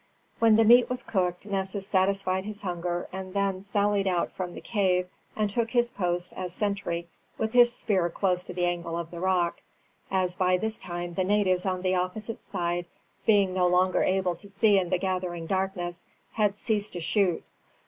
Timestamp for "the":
0.55-0.63, 4.55-4.59, 8.55-8.65, 9.11-9.19, 11.13-11.23, 11.83-11.93, 14.89-14.97